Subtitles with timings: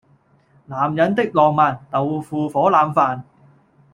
[0.65, 3.21] 男人的浪漫，豆腐火腩飯